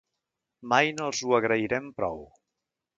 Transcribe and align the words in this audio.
Mai 0.71 0.89
no 1.01 1.11
els 1.11 1.21
ho 1.29 1.37
agrairem 1.41 1.95
prou. 2.01 2.27